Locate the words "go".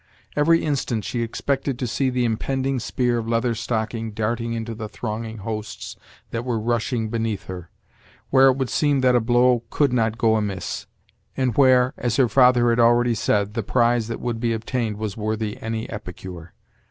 10.17-10.37